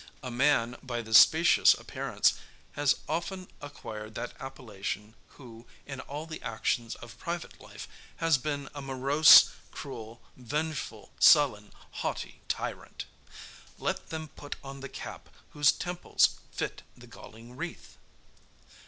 [0.23, 2.33] A man, by this specious appearance,
[2.71, 8.67] has often acquired that appellation who, in all the actions of private life, has been
[8.73, 13.05] a morose, cruel, revengeful, sullen, haughty tyrant.
[13.77, 17.95] Let them put on the cap, whose temples fit the galling wreath!